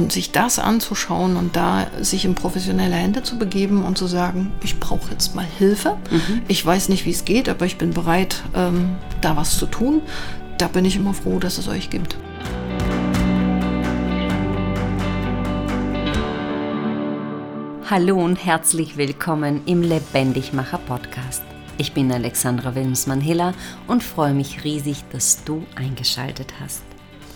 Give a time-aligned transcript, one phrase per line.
[0.00, 4.50] Und sich das anzuschauen und da sich in professionelle Hände zu begeben und zu sagen,
[4.62, 5.98] ich brauche jetzt mal Hilfe.
[6.10, 6.40] Mhm.
[6.48, 10.00] Ich weiß nicht, wie es geht, aber ich bin bereit, ähm, da was zu tun.
[10.56, 12.16] Da bin ich immer froh, dass es euch gibt.
[17.90, 21.42] Hallo und herzlich willkommen im Lebendigmacher Podcast.
[21.76, 23.52] Ich bin Alexandra Wilmsmann-Hiller
[23.86, 26.84] und freue mich riesig, dass du eingeschaltet hast.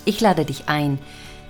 [0.07, 0.99] Ich lade dich ein,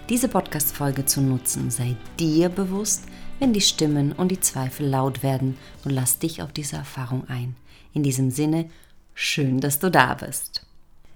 [0.09, 1.71] diese Podcast-Folge zu nutzen.
[1.71, 3.05] Sei dir bewusst,
[3.39, 7.57] wenn die Stimmen und die Zweifel laut werden und lass dich auf diese Erfahrung ein.
[7.93, 8.71] In diesem Sinne,
[9.15, 10.67] schön, dass du da bist.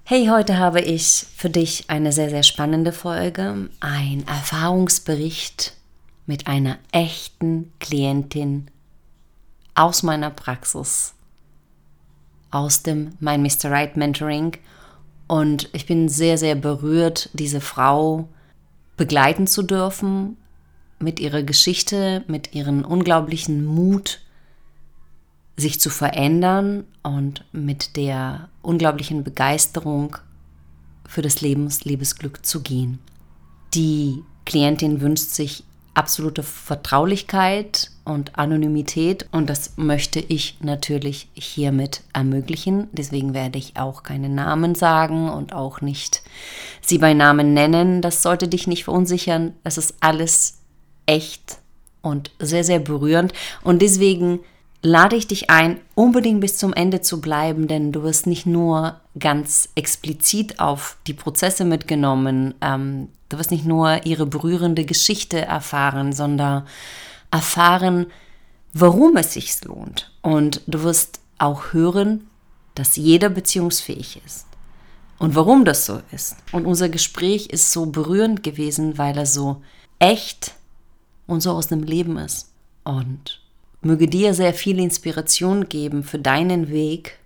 [0.04, 5.74] Hey, heute habe ich für dich eine sehr, sehr spannende Folge, ein Erfahrungsbericht
[6.24, 8.70] mit einer echten Klientin
[9.74, 11.14] aus meiner Praxis,
[12.50, 13.70] aus dem Mein Mr.
[13.70, 14.52] Right Mentoring.
[15.26, 18.28] Und ich bin sehr, sehr berührt, diese Frau
[18.98, 20.36] begleiten zu dürfen
[20.98, 24.20] mit ihrer Geschichte, mit ihrem unglaublichen Mut,
[25.56, 30.18] sich zu verändern und mit der unglaublichen Begeisterung
[31.06, 32.98] für das Lebens Liebesglück zu gehen.
[33.74, 35.64] Die Klientin wünscht sich
[35.98, 42.88] absolute Vertraulichkeit und Anonymität und das möchte ich natürlich hiermit ermöglichen.
[42.92, 46.22] Deswegen werde ich auch keine Namen sagen und auch nicht
[46.80, 48.00] sie bei Namen nennen.
[48.00, 49.54] Das sollte dich nicht verunsichern.
[49.64, 50.60] Es ist alles
[51.04, 51.58] echt
[52.00, 53.32] und sehr, sehr berührend
[53.64, 54.38] und deswegen
[54.82, 59.00] lade ich dich ein, unbedingt bis zum Ende zu bleiben, denn du wirst nicht nur
[59.18, 66.12] ganz explizit auf die Prozesse mitgenommen, ähm, du wirst nicht nur ihre berührende Geschichte erfahren,
[66.12, 66.66] sondern
[67.30, 68.06] erfahren,
[68.72, 70.10] warum es sich lohnt.
[70.22, 72.28] Und du wirst auch hören,
[72.74, 74.46] dass jeder beziehungsfähig ist.
[75.18, 76.36] Und warum das so ist.
[76.52, 79.62] Und unser Gespräch ist so berührend gewesen, weil er so
[79.98, 80.54] echt
[81.26, 82.52] und so aus dem Leben ist.
[82.84, 83.40] Und
[83.80, 87.18] möge dir sehr viel Inspiration geben für deinen Weg,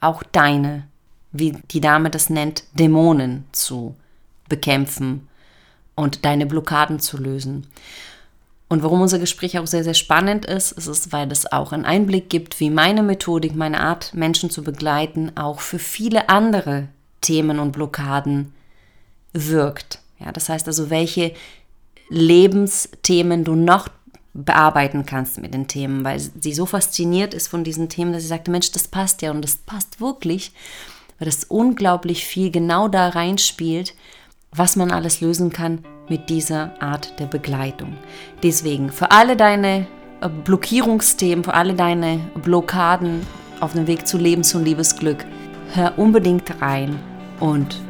[0.00, 0.88] auch deine,
[1.32, 3.94] wie die Dame das nennt, Dämonen zu
[4.48, 5.28] bekämpfen
[5.94, 7.66] und deine Blockaden zu lösen.
[8.68, 11.84] Und warum unser Gespräch auch sehr, sehr spannend ist, ist es, weil es auch einen
[11.84, 16.88] Einblick gibt, wie meine Methodik, meine Art, Menschen zu begleiten, auch für viele andere
[17.20, 18.52] Themen und Blockaden
[19.32, 20.00] wirkt.
[20.18, 21.34] Ja, das heißt also, welche
[22.08, 23.88] Lebensthemen du noch
[24.32, 28.28] bearbeiten kannst mit den Themen, weil sie so fasziniert ist von diesen Themen, dass sie
[28.28, 30.52] sagte, Mensch, das passt ja und das passt wirklich,
[31.18, 33.94] weil das unglaublich viel genau da reinspielt,
[34.54, 37.94] was man alles lösen kann mit dieser Art der Begleitung.
[38.42, 39.86] Deswegen für alle deine
[40.20, 43.26] äh, Blockierungsthemen, für alle deine Blockaden
[43.60, 45.24] auf dem Weg zu Lebens- und Liebesglück,
[45.72, 46.98] hör unbedingt rein
[47.40, 47.80] und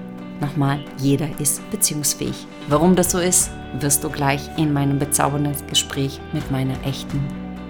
[0.41, 2.47] nochmal, jeder ist beziehungsfähig.
[2.69, 7.21] Warum das so ist, wirst du gleich in meinem bezaubernden Gespräch mit meiner echten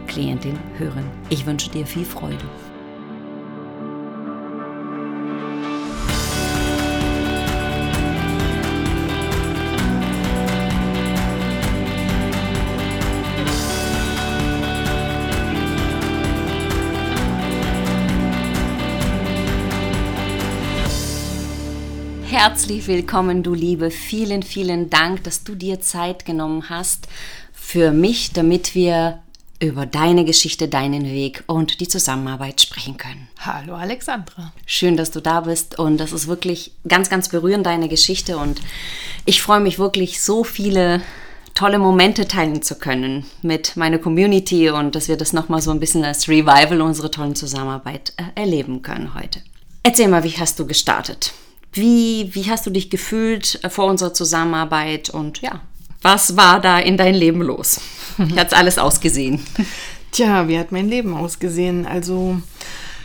[0.07, 1.05] Klientin hören.
[1.31, 2.45] Ich wünsche dir viel Freude.
[22.47, 23.91] Herzlich willkommen, du Liebe.
[23.91, 27.09] Vielen, vielen Dank, dass du dir Zeit genommen hast
[27.55, 29.23] für mich, damit wir
[29.61, 33.29] über deine Geschichte, deinen Weg und die Zusammenarbeit sprechen können.
[33.41, 34.53] Hallo Alexandra.
[34.67, 38.61] Schön, dass du da bist und das ist wirklich ganz, ganz berührend, deine Geschichte und
[39.25, 41.01] ich freue mich wirklich, so viele
[41.55, 45.81] tolle Momente teilen zu können mit meiner Community und dass wir das nochmal so ein
[45.81, 49.41] bisschen als Revival unserer tollen Zusammenarbeit äh, erleben können heute.
[49.83, 51.33] Erzähl mal, wie hast du gestartet?
[51.75, 55.61] Wie, wie hast du dich gefühlt äh, vor unserer Zusammenarbeit und ja,
[56.03, 57.81] was war da in dein Leben los?
[58.17, 59.41] Wie hat es alles ausgesehen?
[60.13, 61.85] Tja, wie hat mein Leben ausgesehen?
[61.87, 62.41] Also,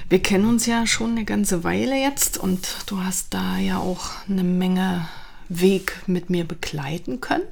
[0.10, 4.12] wir kennen uns ja schon eine ganze Weile jetzt und du hast da ja auch
[4.30, 5.08] eine Menge
[5.48, 7.48] Weg mit mir begleiten können.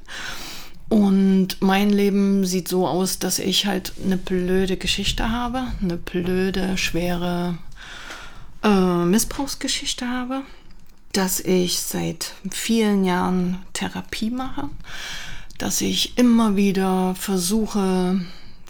[0.89, 6.77] Und mein Leben sieht so aus, dass ich halt eine blöde Geschichte habe, eine blöde,
[6.77, 7.57] schwere
[8.63, 10.43] äh, Missbrauchsgeschichte habe
[11.17, 14.69] dass ich seit vielen Jahren Therapie mache,
[15.57, 18.21] dass ich immer wieder versuche,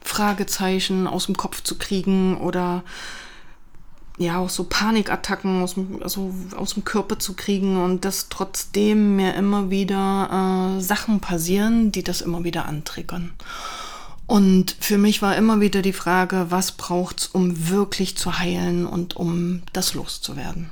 [0.01, 2.83] Fragezeichen aus dem Kopf zu kriegen oder
[4.17, 9.17] ja auch so Panikattacken aus dem, also aus dem Körper zu kriegen und dass trotzdem
[9.17, 13.31] mir immer wieder äh, Sachen passieren, die das immer wieder antriggern.
[14.25, 19.17] Und für mich war immer wieder die Frage, was braucht's, um wirklich zu heilen und
[19.17, 20.71] um das loszuwerden.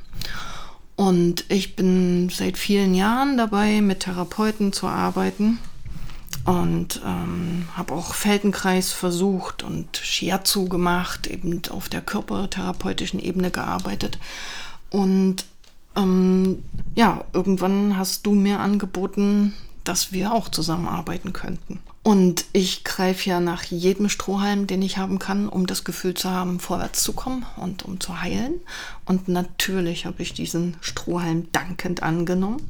[0.95, 5.59] Und ich bin seit vielen Jahren dabei, mit Therapeuten zu arbeiten.
[6.45, 14.19] und ähm, habe auch Feldenkreis versucht und Shiatsu gemacht, eben auf der körpertherapeutischen Ebene gearbeitet.
[14.91, 15.45] Und
[15.95, 16.63] ähm,
[16.93, 19.53] ja, irgendwann hast du mir angeboten,
[19.83, 21.79] dass wir auch zusammenarbeiten könnten.
[22.05, 26.29] Und ich greife ja nach jedem Strohhalm, den ich haben kann, um das Gefühl zu
[26.29, 28.61] haben, vorwärts zu kommen und um zu heilen.
[29.05, 32.61] Und natürlich habe ich diesen Strohhalm dankend angenommen.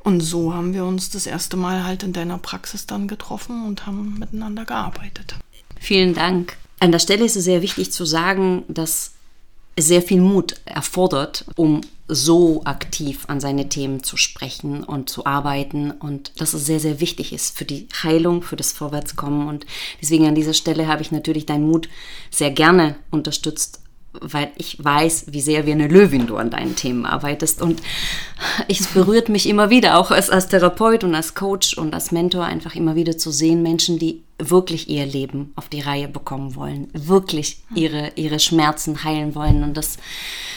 [0.00, 3.86] Und so haben wir uns das erste Mal halt in deiner Praxis dann getroffen und
[3.86, 5.36] haben miteinander gearbeitet.
[5.80, 6.58] Vielen Dank.
[6.78, 9.12] An der Stelle ist es sehr wichtig zu sagen, dass
[9.78, 15.90] sehr viel Mut erfordert, um so aktiv an seine Themen zu sprechen und zu arbeiten
[15.90, 19.48] und dass es sehr, sehr wichtig ist für die Heilung, für das Vorwärtskommen.
[19.48, 19.64] Und
[20.02, 21.88] deswegen an dieser Stelle habe ich natürlich deinen Mut
[22.30, 23.83] sehr gerne unterstützt
[24.20, 27.60] weil ich weiß, wie sehr wie eine Löwin du an deinen Themen arbeitest.
[27.60, 27.82] Und
[28.68, 32.44] es berührt mich immer wieder, auch als, als Therapeut und als Coach und als Mentor,
[32.44, 36.88] einfach immer wieder zu sehen, Menschen, die wirklich ihr Leben auf die Reihe bekommen wollen,
[36.92, 39.62] wirklich ihre, ihre Schmerzen heilen wollen.
[39.62, 39.98] Und das,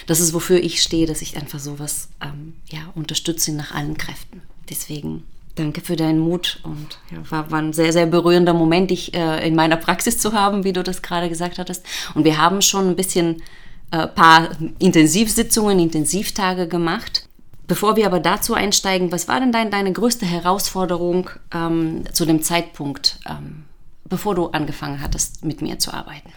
[0.08, 4.42] das ist, wofür ich stehe, dass ich einfach sowas ähm, ja, unterstütze nach allen Kräften.
[4.70, 5.24] Deswegen
[5.58, 9.46] Danke für deinen Mut und ja, war, war, ein sehr, sehr berührender Moment, dich äh,
[9.48, 11.84] in meiner Praxis zu haben, wie du das gerade gesagt hattest.
[12.14, 13.42] Und wir haben schon ein bisschen
[13.90, 17.28] äh, paar Intensivsitzungen, Intensivtage gemacht.
[17.66, 22.44] Bevor wir aber dazu einsteigen, was war denn dein, deine größte Herausforderung ähm, zu dem
[22.44, 23.64] Zeitpunkt, ähm,
[24.06, 26.32] bevor du angefangen hattest, mit mir zu arbeiten?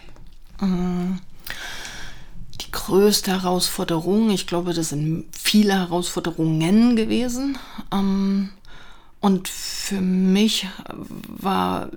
[2.59, 7.59] Die größte Herausforderung, ich glaube, das sind viele Herausforderungen gewesen.
[7.93, 8.49] Ähm,
[9.21, 10.67] und für mich
[11.27, 11.89] war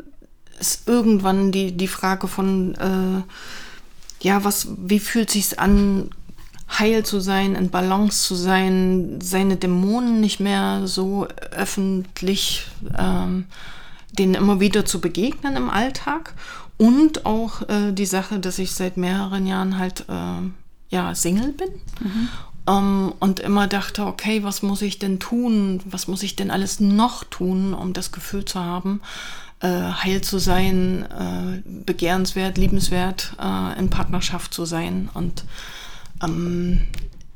[0.60, 6.10] es irgendwann die, die Frage von, äh, ja, was, wie fühlt sich's an,
[6.78, 12.66] heil zu sein, in Balance zu sein, seine Dämonen nicht mehr so öffentlich,
[12.96, 13.46] ähm,
[14.12, 16.34] denen immer wieder zu begegnen im Alltag
[16.76, 20.48] und auch äh, die Sache, dass ich seit mehreren Jahren halt äh,
[20.90, 21.68] ja Single bin
[22.00, 22.28] mhm.
[22.66, 25.80] Ähm, und immer dachte, okay, was muss ich denn tun?
[25.84, 29.00] Was muss ich denn alles noch tun, um das Gefühl zu haben,
[29.60, 35.08] äh, heil zu sein, äh, begehrenswert, liebenswert, äh, in Partnerschaft zu sein.
[35.14, 35.44] Und
[36.22, 36.82] ähm,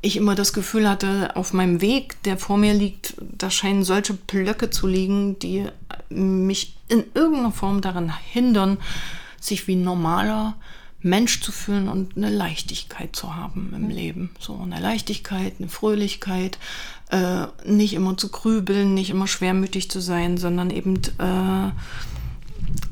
[0.01, 4.13] ich immer das Gefühl hatte, auf meinem Weg, der vor mir liegt, da scheinen solche
[4.13, 5.65] Blöcke zu liegen, die
[6.09, 8.77] mich in irgendeiner Form daran hindern,
[9.41, 10.55] sich wie normaler
[11.01, 14.31] Mensch zu fühlen und eine Leichtigkeit zu haben im Leben.
[14.39, 16.57] So eine Leichtigkeit, eine Fröhlichkeit,
[17.09, 21.71] äh, nicht immer zu grübeln, nicht immer schwermütig zu sein, sondern eben äh,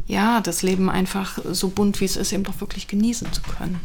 [0.07, 3.79] ja, das Leben einfach so bunt wie es ist, eben doch wirklich genießen zu können.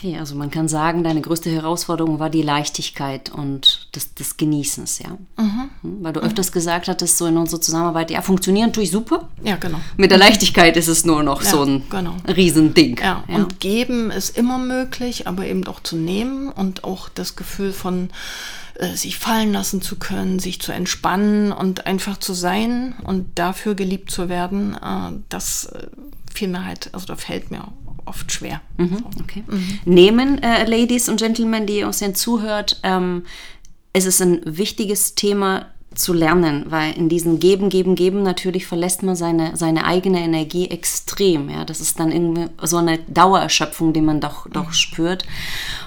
[0.00, 5.00] Okay, also man kann sagen, deine größte Herausforderung war die Leichtigkeit und des, des Genießens,
[5.00, 5.10] ja.
[5.36, 5.69] Mhm.
[5.82, 6.54] Hm, weil du öfters mhm.
[6.54, 9.28] gesagt hattest, so in unserer Zusammenarbeit, ja, funktionieren tue ich super.
[9.42, 9.80] Ja, genau.
[9.96, 12.16] Mit der Leichtigkeit ist es nur noch ja, so ein genau.
[12.28, 12.98] Riesending.
[12.98, 13.24] Ja.
[13.28, 17.72] ja, und geben ist immer möglich, aber eben auch zu nehmen und auch das Gefühl
[17.72, 18.10] von
[18.74, 23.74] äh, sich fallen lassen zu können, sich zu entspannen und einfach zu sein und dafür
[23.74, 25.86] geliebt zu werden, äh, das äh,
[26.32, 27.68] fiel mir halt, also da fällt mir
[28.06, 28.60] oft schwer.
[28.76, 29.44] Mhm, okay.
[29.46, 29.80] mhm.
[29.84, 33.24] Nehmen, äh, Ladies und Gentlemen, die uns hier zuhört, ähm,
[33.92, 39.02] es ist ein wichtiges Thema zu lernen, weil in diesem Geben, Geben, Geben natürlich verlässt
[39.02, 41.50] man seine, seine eigene Energie extrem.
[41.50, 41.64] Ja?
[41.64, 44.72] Das ist dann irgendwie so eine Dauererschöpfung, die man doch, doch mhm.
[44.72, 45.24] spürt.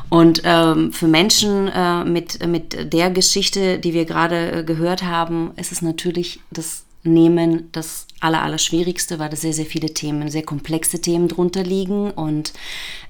[0.09, 5.51] Und ähm, für Menschen äh, mit, mit der Geschichte, die wir gerade äh, gehört haben,
[5.55, 11.01] ist es natürlich das Nehmen das Allerallerschwierigste, weil da sehr, sehr viele Themen, sehr komplexe
[11.01, 12.53] Themen drunter liegen und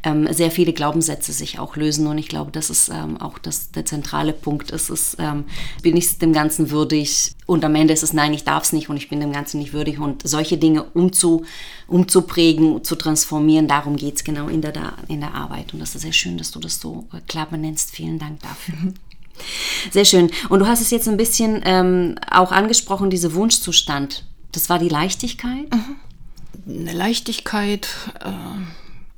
[0.03, 2.07] ähm, sehr viele Glaubenssätze sich auch lösen.
[2.07, 4.71] Und ich glaube, das ist ähm, auch das, der zentrale Punkt.
[4.71, 5.45] Es ist, ähm,
[5.81, 7.35] bin ich dem Ganzen würdig?
[7.45, 9.59] Und am Ende ist es, nein, ich darf es nicht und ich bin dem Ganzen
[9.59, 9.99] nicht würdig.
[9.99, 11.45] Und solche Dinge umzu,
[11.87, 14.73] umzuprägen, zu transformieren, darum geht es genau in der,
[15.07, 15.73] in der Arbeit.
[15.73, 17.91] Und das ist sehr schön, dass du das so äh, klar benennst.
[17.91, 18.93] Vielen Dank dafür.
[19.91, 20.31] Sehr schön.
[20.49, 24.25] Und du hast es jetzt ein bisschen ähm, auch angesprochen, diese Wunschzustand.
[24.51, 25.73] Das war die Leichtigkeit?
[25.73, 25.95] Mhm.
[26.65, 27.87] Eine Leichtigkeit,
[28.23, 28.29] äh,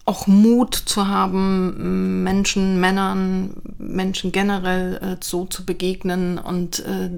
[0.05, 7.09] auch Mut zu haben, Menschen, Männern, Menschen generell äh, so zu begegnen und äh,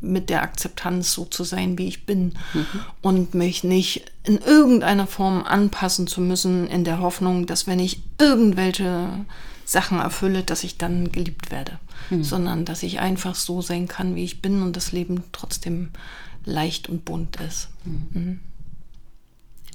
[0.00, 2.34] mit der Akzeptanz so zu sein, wie ich bin.
[2.52, 2.66] Mhm.
[3.00, 8.02] Und mich nicht in irgendeiner Form anpassen zu müssen, in der Hoffnung, dass wenn ich
[8.20, 9.08] irgendwelche
[9.64, 11.78] Sachen erfülle, dass ich dann geliebt werde,
[12.10, 12.24] mhm.
[12.24, 15.90] sondern dass ich einfach so sein kann, wie ich bin und das Leben trotzdem
[16.44, 17.68] leicht und bunt ist.
[17.84, 18.40] Mhm.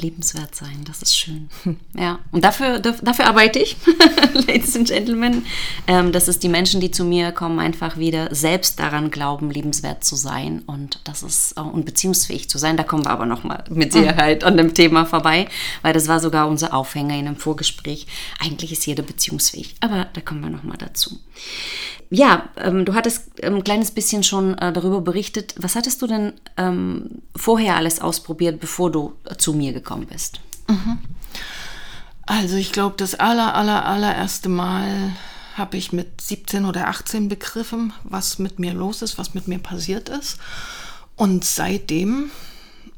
[0.02, 0.84] Liebenswert sein.
[0.86, 1.50] Das ist schön.
[1.94, 3.76] Ja, und dafür, dafür arbeite ich,
[4.34, 5.46] Ladies and Gentlemen,
[5.88, 10.04] ähm, dass es die Menschen, die zu mir kommen, einfach wieder selbst daran glauben, liebenswert
[10.04, 12.78] zu sein und das ist äh, und beziehungsfähig zu sein.
[12.78, 15.48] Da kommen wir aber noch mal mit Sicherheit an dem Thema vorbei,
[15.82, 18.08] weil das war sogar unser Aufhänger in einem Vorgespräch.
[18.40, 21.20] Eigentlich ist jeder beziehungsfähig, aber da kommen wir noch mal dazu.
[22.14, 25.56] Ja, ähm, du hattest ein kleines bisschen schon äh, darüber berichtet.
[25.58, 30.42] Was hattest du denn ähm, vorher alles ausprobiert, bevor du zu mir gekommen bist?
[30.68, 31.00] Mhm.
[32.26, 35.12] Also ich glaube, das aller, aller, allererste Mal
[35.56, 39.60] habe ich mit 17 oder 18 begriffen, was mit mir los ist, was mit mir
[39.60, 40.40] passiert ist.
[41.16, 42.32] Und seitdem,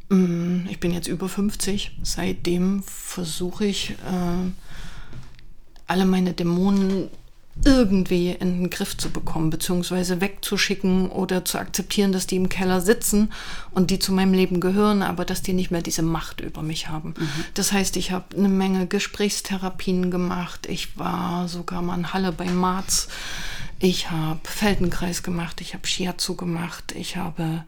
[0.09, 4.51] mm, ich bin jetzt über 50, seitdem versuche ich, äh,
[5.88, 7.09] alle meine Dämonen
[7.65, 12.81] irgendwie in den Griff zu bekommen, beziehungsweise wegzuschicken oder zu akzeptieren, dass die im Keller
[12.81, 13.31] sitzen
[13.72, 16.89] und die zu meinem Leben gehören, aber dass die nicht mehr diese Macht über mich
[16.89, 17.13] haben.
[17.17, 17.29] Mhm.
[17.53, 20.65] Das heißt, ich habe eine Menge Gesprächstherapien gemacht.
[20.67, 23.07] Ich war sogar mal in Halle bei Marz.
[23.79, 25.62] Ich habe Feldenkreis gemacht.
[25.62, 26.93] Ich habe Shiatsu gemacht.
[26.98, 27.63] Ich habe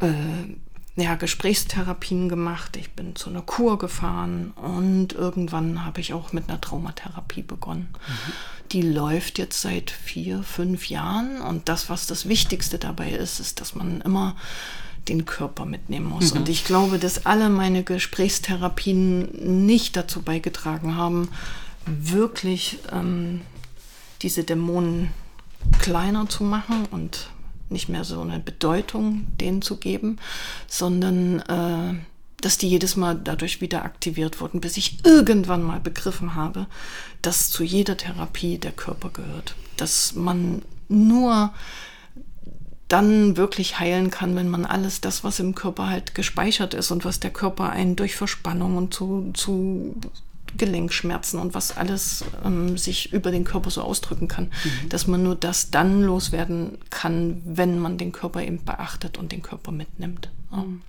[0.00, 0.12] äh,
[1.00, 6.48] ja, Gesprächstherapien gemacht, ich bin zu einer Kur gefahren und irgendwann habe ich auch mit
[6.48, 7.88] einer Traumatherapie begonnen.
[7.92, 8.32] Mhm.
[8.72, 13.60] Die läuft jetzt seit vier, fünf Jahren und das, was das Wichtigste dabei ist, ist,
[13.60, 14.36] dass man immer
[15.08, 16.32] den Körper mitnehmen muss.
[16.32, 16.40] Mhm.
[16.40, 21.28] Und ich glaube, dass alle meine Gesprächstherapien nicht dazu beigetragen haben,
[21.86, 23.40] wirklich ähm,
[24.22, 25.10] diese Dämonen
[25.80, 27.30] kleiner zu machen und
[27.70, 30.18] nicht mehr so eine Bedeutung denen zu geben,
[30.66, 31.94] sondern äh,
[32.40, 36.66] dass die jedes Mal dadurch wieder aktiviert wurden, bis ich irgendwann mal begriffen habe,
[37.22, 39.54] dass zu jeder Therapie der Körper gehört.
[39.76, 41.52] Dass man nur
[42.88, 47.04] dann wirklich heilen kann, wenn man alles das, was im Körper halt gespeichert ist und
[47.04, 49.94] was der Körper einen durch Verspannung und zu, zu
[50.56, 54.88] Gelenkschmerzen und was alles ähm, sich über den Körper so ausdrücken kann, mhm.
[54.88, 59.42] dass man nur das dann loswerden kann, wenn man den Körper eben beachtet und den
[59.42, 60.30] Körper mitnimmt.
[60.50, 60.82] Mhm.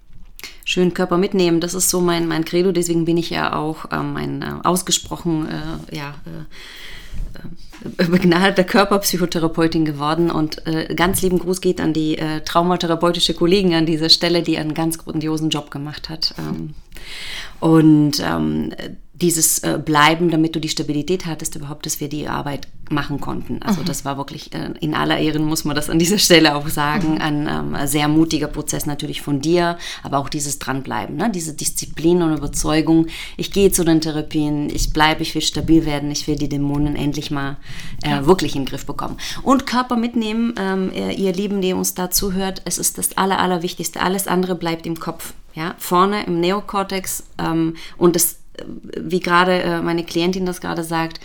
[0.65, 4.15] Schön Körper mitnehmen, das ist so mein, mein Credo, deswegen bin ich ja auch ähm,
[4.15, 11.61] ein äh, ausgesprochen äh, ja, äh, äh, begnadeter Körperpsychotherapeutin geworden und äh, ganz lieben Gruß
[11.61, 16.09] geht an die äh, traumatherapeutische Kollegin an dieser Stelle, die einen ganz grandiosen Job gemacht
[16.09, 16.35] hat.
[16.37, 16.73] Ähm,
[17.59, 18.71] und ähm,
[19.21, 23.61] dieses äh, Bleiben, damit du die Stabilität hattest, überhaupt, dass wir die Arbeit machen konnten.
[23.61, 23.85] Also mhm.
[23.85, 27.15] das war wirklich äh, in aller Ehren, muss man das an dieser Stelle auch sagen,
[27.15, 27.21] mhm.
[27.21, 31.29] ein ähm, sehr mutiger Prozess natürlich von dir, aber auch dieses Dranbleiben, ne?
[31.29, 33.07] diese Disziplin und Überzeugung.
[33.37, 36.95] Ich gehe zu den Therapien, ich bleibe, ich will stabil werden, ich will die Dämonen
[36.95, 37.57] endlich mal
[38.03, 38.25] äh, ja.
[38.25, 39.17] wirklich in den Griff bekommen.
[39.43, 44.01] Und Körper mitnehmen, ähm, ihr Lieben, die uns da zuhört, es ist das Aller, Allerwichtigste.
[44.01, 45.33] Alles andere bleibt im Kopf.
[45.53, 48.37] Ja, vorne im Neokortex ähm, und das
[48.67, 51.19] wie gerade äh, meine Klientin das gerade sagt,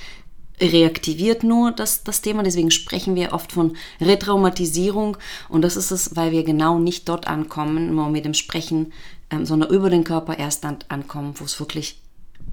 [0.61, 2.43] reaktiviert nur das, das Thema.
[2.43, 5.17] Deswegen sprechen wir oft von Retraumatisierung.
[5.49, 8.93] Und das ist es, weil wir genau nicht dort ankommen, nur mit dem Sprechen,
[9.31, 12.01] ähm, sondern über den Körper erst dann ankommen, wo es wirklich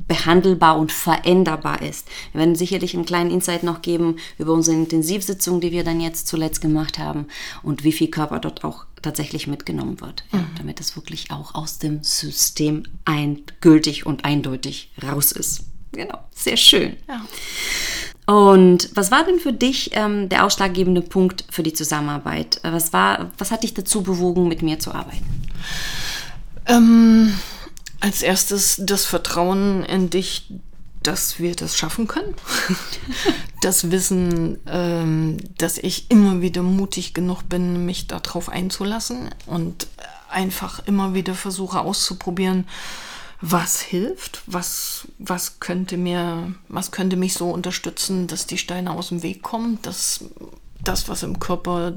[0.07, 2.07] behandelbar und veränderbar ist.
[2.31, 6.27] Wir werden sicherlich einen kleinen Insight noch geben über unsere Intensivsitzung, die wir dann jetzt
[6.27, 7.27] zuletzt gemacht haben
[7.61, 10.47] und wie viel Körper dort auch tatsächlich mitgenommen wird, mhm.
[10.57, 15.65] damit es wirklich auch aus dem System endgültig und eindeutig raus ist.
[15.91, 16.97] Genau, sehr schön.
[17.07, 17.21] Ja.
[18.25, 22.59] Und was war denn für dich ähm, der ausschlaggebende Punkt für die Zusammenarbeit?
[22.63, 25.25] Was, war, was hat dich dazu bewogen, mit mir zu arbeiten?
[26.65, 27.33] Ähm,
[28.03, 30.51] als erstes das Vertrauen in dich,
[31.03, 32.35] dass wir das schaffen können.
[33.61, 39.87] das Wissen, ähm, dass ich immer wieder mutig genug bin, mich darauf einzulassen und
[40.29, 42.67] einfach immer wieder versuche auszuprobieren,
[43.39, 49.09] was hilft, was, was könnte mir, was könnte mich so unterstützen, dass die Steine aus
[49.09, 50.25] dem Weg kommen, dass
[50.83, 51.93] das, was im Körper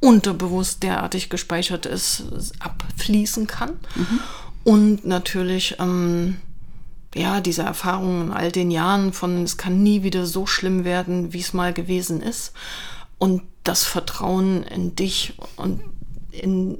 [0.00, 2.24] unterbewusst derartig gespeichert ist,
[2.58, 3.78] abfließen kann.
[3.94, 4.20] Mhm.
[4.64, 6.36] Und natürlich ähm,
[7.14, 11.32] ja, diese Erfahrung in all den Jahren von, es kann nie wieder so schlimm werden,
[11.32, 12.52] wie es mal gewesen ist.
[13.18, 15.80] Und das Vertrauen in dich und
[16.30, 16.78] in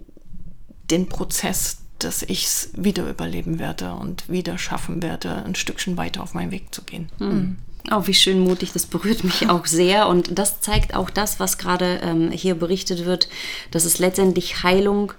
[0.90, 6.22] den Prozess, dass ich es wieder überleben werde und wieder schaffen werde, ein Stückchen weiter
[6.22, 7.10] auf meinen Weg zu gehen.
[7.18, 7.56] Mhm.
[7.90, 10.06] Oh, wie schön mutig, das berührt mich auch sehr.
[10.06, 13.28] Und das zeigt auch das, was gerade ähm, hier berichtet wird,
[13.70, 15.12] dass es letztendlich Heilung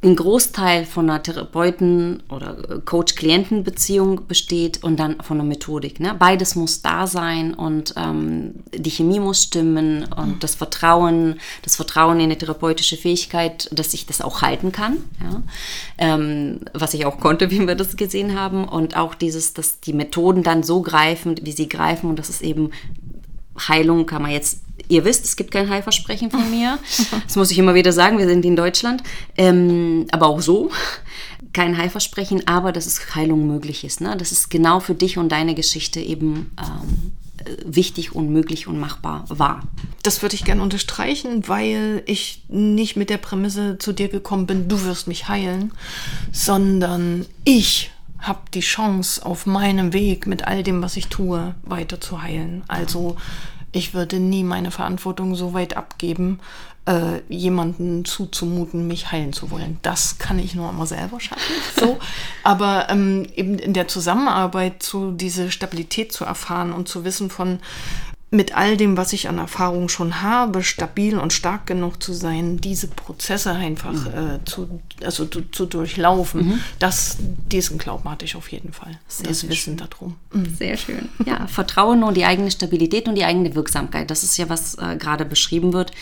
[0.00, 5.98] ein Großteil von einer Therapeuten- oder Coach-Klienten-Beziehung besteht und dann von einer Methodik.
[5.98, 6.14] Ne?
[6.16, 12.18] Beides muss da sein und ähm, die Chemie muss stimmen und das Vertrauen, das Vertrauen
[12.18, 15.42] in eine therapeutische Fähigkeit, dass ich das auch halten kann, ja?
[15.98, 19.92] ähm, was ich auch konnte, wie wir das gesehen haben und auch dieses, dass die
[19.92, 22.70] Methoden dann so greifen, wie sie greifen und dass es eben
[23.66, 26.78] Heilung kann man jetzt Ihr wisst, es gibt kein Heilversprechen von mir.
[27.24, 29.02] Das muss ich immer wieder sagen, wir sind in Deutschland.
[29.36, 30.70] Ähm, aber auch so.
[31.52, 34.00] Kein Heilversprechen, aber dass es Heilung möglich ist.
[34.00, 34.16] Ne?
[34.16, 37.12] Das ist genau für dich und deine Geschichte eben ähm,
[37.64, 39.62] wichtig und möglich und machbar war.
[40.02, 44.68] Das würde ich gerne unterstreichen, weil ich nicht mit der Prämisse zu dir gekommen bin,
[44.68, 45.72] du wirst mich heilen,
[46.32, 52.00] sondern ich habe die Chance, auf meinem Weg mit all dem, was ich tue, weiter
[52.00, 52.64] zu heilen.
[52.66, 53.16] Also
[53.78, 56.40] ich würde nie meine Verantwortung so weit abgeben,
[56.86, 59.78] äh, jemanden zuzumuten, mich heilen zu wollen.
[59.82, 61.54] Das kann ich nur immer selber schaffen.
[61.78, 61.98] So.
[62.42, 67.60] Aber ähm, eben in der Zusammenarbeit zu diese Stabilität zu erfahren und zu wissen von,
[68.30, 72.58] mit all dem, was ich an Erfahrung schon habe, stabil und stark genug zu sein,
[72.58, 74.06] diese Prozesse einfach mhm.
[74.06, 76.60] äh, zu, also zu, zu durchlaufen, mhm.
[76.78, 77.16] das,
[77.50, 78.98] diesen Glauben hatte ich auf jeden Fall.
[79.08, 80.16] Sehr das Wissen darum.
[80.32, 80.54] Mhm.
[80.54, 81.08] Sehr schön.
[81.24, 84.10] Ja, Vertrauen und die eigene Stabilität und die eigene Wirksamkeit.
[84.10, 85.92] Das ist ja, was äh, gerade beschrieben wird.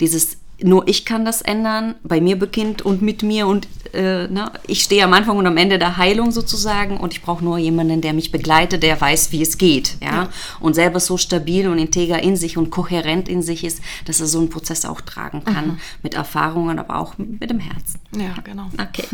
[0.00, 4.52] Dieses nur ich kann das ändern, bei mir beginnt und mit mir und äh, na,
[4.66, 8.00] ich stehe am Anfang und am Ende der Heilung sozusagen und ich brauche nur jemanden,
[8.00, 10.14] der mich begleitet, der weiß, wie es geht, ja?
[10.14, 10.28] ja,
[10.60, 14.26] und selber so stabil und integer in sich und kohärent in sich ist, dass er
[14.26, 15.78] so einen Prozess auch tragen kann, mhm.
[16.02, 18.00] mit Erfahrungen, aber auch mit dem Herzen.
[18.16, 18.70] Ja, genau.
[18.80, 19.06] Okay.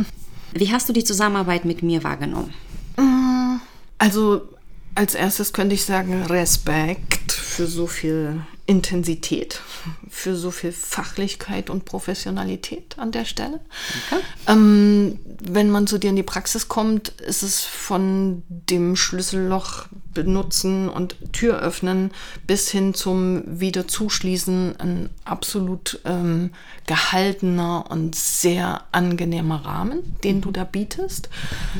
[0.53, 2.53] Wie hast du die Zusammenarbeit mit mir wahrgenommen?
[3.99, 4.43] Also
[4.95, 9.63] als erstes könnte ich sagen, Respekt für so viel Intensität,
[10.09, 13.59] für so viel Fachlichkeit und Professionalität an der Stelle.
[14.07, 14.23] Okay.
[14.47, 20.89] Ähm, wenn man zu dir in die Praxis kommt, ist es von dem Schlüsselloch benutzen
[20.89, 22.11] und Tür öffnen
[22.47, 26.51] bis hin zum wieder zuschließen ein absolut ähm,
[26.87, 31.29] gehaltener und sehr angenehmer Rahmen, den du da bietest.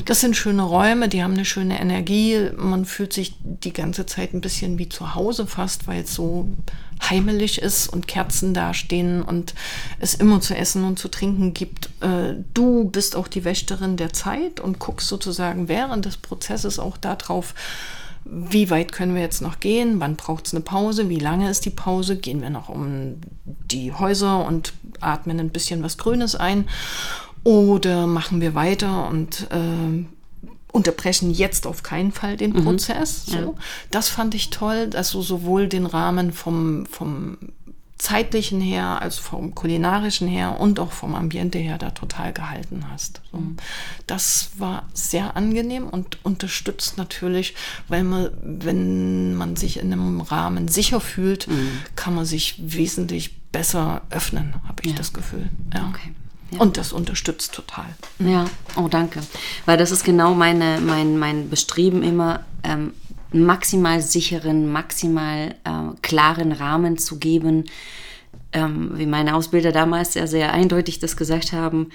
[0.05, 2.49] Das sind schöne Räume, die haben eine schöne Energie.
[2.57, 6.49] Man fühlt sich die ganze Zeit ein bisschen wie zu Hause fast, weil es so
[7.11, 9.53] heimelig ist und Kerzen dastehen und
[9.99, 11.89] es immer zu essen und zu trinken gibt.
[11.99, 16.97] Äh, du bist auch die Wächterin der Zeit und guckst sozusagen während des Prozesses auch
[16.97, 17.53] darauf,
[18.23, 21.65] wie weit können wir jetzt noch gehen, wann braucht es eine Pause, wie lange ist
[21.65, 26.67] die Pause, gehen wir noch um die Häuser und atmen ein bisschen was Grünes ein
[27.43, 30.05] oder machen wir weiter und äh,
[30.71, 32.63] unterbrechen jetzt auf keinen Fall den mhm.
[32.63, 33.25] Prozess.
[33.25, 33.37] So.
[33.37, 33.53] Ja.
[33.91, 37.37] Das fand ich toll, dass du sowohl den Rahmen vom, vom
[38.01, 43.21] zeitlichen her, als vom kulinarischen her und auch vom Ambiente her da total gehalten hast.
[43.31, 43.37] So.
[43.37, 43.57] Mhm.
[44.07, 47.53] Das war sehr angenehm und unterstützt natürlich,
[47.87, 51.69] weil man, wenn man sich in einem Rahmen sicher fühlt, mhm.
[51.95, 54.97] kann man sich wesentlich besser öffnen, habe ich ja.
[54.97, 55.49] das Gefühl.
[55.73, 55.89] Ja.
[55.89, 56.13] Okay.
[56.51, 56.59] Ja.
[56.59, 57.85] Und das unterstützt total.
[58.19, 59.21] Ja, oh danke.
[59.65, 62.93] Weil das ist genau meine, mein, mein Bestreben immer, ähm,
[63.31, 67.65] maximal sicheren, maximal äh, klaren Rahmen zu geben,
[68.53, 71.89] ähm, wie meine Ausbilder damals ja sehr eindeutig das gesagt haben,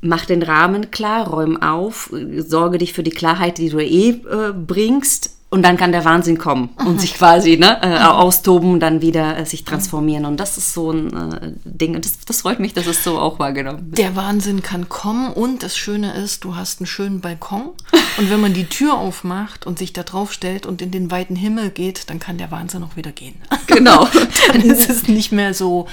[0.00, 4.52] mach den Rahmen klar, räum auf, sorge dich für die Klarheit, die du eh äh,
[4.52, 6.98] bringst und dann kann der Wahnsinn kommen und mhm.
[6.98, 10.26] sich quasi ne, äh, austoben, dann wieder äh, sich transformieren.
[10.26, 11.94] Und das ist so ein äh, Ding.
[11.94, 13.98] Und das, das freut mich, dass es so auch wahrgenommen wird.
[13.98, 17.70] Der Wahnsinn kann kommen und das Schöne ist, du hast einen schönen Balkon.
[18.18, 21.36] Und wenn man die Tür aufmacht und sich da drauf stellt und in den weiten
[21.36, 23.36] Himmel geht, dann kann der Wahnsinn auch wieder gehen.
[23.68, 24.06] Genau.
[24.52, 25.86] dann ist es nicht mehr so,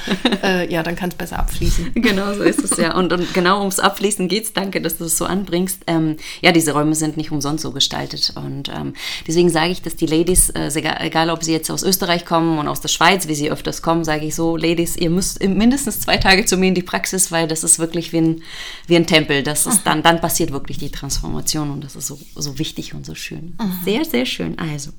[0.43, 1.93] äh, ja, dann kann es besser abfließen.
[1.95, 2.95] Genau, so ist es ja.
[2.95, 4.53] Und, und genau ums Abfließen geht es.
[4.53, 5.83] Danke, dass du es so anbringst.
[5.87, 8.33] Ähm, ja, diese Räume sind nicht umsonst so gestaltet.
[8.35, 8.93] Und ähm,
[9.27, 12.57] deswegen deswegen sage ich, dass die Ladies, äh, egal ob sie jetzt aus Österreich kommen
[12.57, 15.99] und aus der Schweiz, wie sie öfters kommen, sage ich so, Ladies, ihr müsst mindestens
[15.99, 18.43] zwei Tage zu mir in die Praxis, weil das ist wirklich wie ein,
[18.87, 19.43] wie ein Tempel.
[19.43, 23.05] Das ist dann, dann passiert wirklich die Transformation und das ist so, so wichtig und
[23.05, 23.55] so schön.
[23.59, 23.79] Mhm.
[23.83, 24.57] Sehr, sehr schön.
[24.59, 24.91] Also,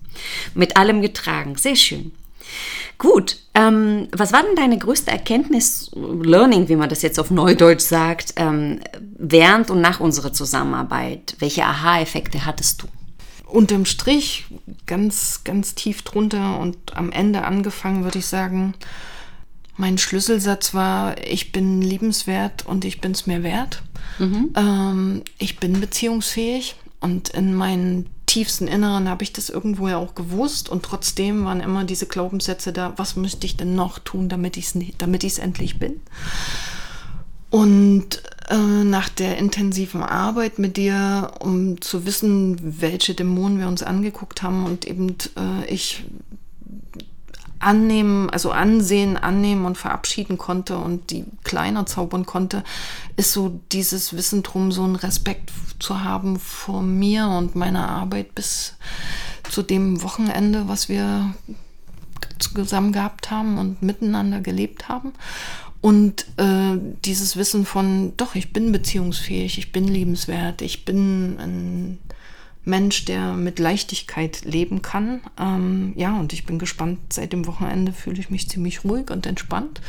[0.54, 1.56] mit allem getragen.
[1.56, 2.12] Sehr schön.
[2.98, 7.82] Gut, ähm, was war denn deine größte Erkenntnis, Learning, wie man das jetzt auf Neudeutsch
[7.82, 8.78] sagt, ähm,
[9.18, 11.34] während und nach unserer Zusammenarbeit?
[11.40, 12.86] Welche Aha-Effekte hattest du?
[13.46, 14.44] Unterm Strich
[14.86, 18.74] ganz, ganz tief drunter und am Ende angefangen, würde ich sagen,
[19.76, 23.82] mein Schlüsselsatz war, ich bin liebenswert und ich bin es mir wert.
[24.18, 24.50] Mhm.
[24.56, 30.14] Ähm, ich bin beziehungsfähig und in meinen tiefsten Inneren habe ich das irgendwo ja auch
[30.14, 34.56] gewusst und trotzdem waren immer diese Glaubenssätze da, was müsste ich denn noch tun, damit
[34.56, 36.00] ich es damit endlich bin.
[37.50, 43.82] Und äh, nach der intensiven Arbeit mit dir, um zu wissen, welche Dämonen wir uns
[43.82, 46.04] angeguckt haben und eben äh, ich
[47.58, 52.62] annehmen, also ansehen, annehmen und verabschieden konnte und die kleiner zaubern konnte,
[53.16, 58.34] ist so dieses Wissen drum, so einen Respekt zu haben vor mir und meiner Arbeit
[58.34, 58.74] bis
[59.50, 61.34] zu dem Wochenende, was wir
[62.38, 65.12] zusammen gehabt haben und miteinander gelebt haben.
[65.86, 71.98] Und äh, dieses Wissen von, doch, ich bin beziehungsfähig, ich bin liebenswert, ich bin ein
[72.64, 75.20] Mensch, der mit Leichtigkeit leben kann.
[75.38, 77.12] Ähm, ja, und ich bin gespannt.
[77.12, 79.80] Seit dem Wochenende fühle ich mich ziemlich ruhig und entspannt